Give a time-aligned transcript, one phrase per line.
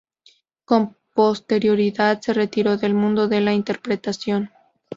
[0.65, 4.49] Con posterioridad se retiró del mundo de la interpretación.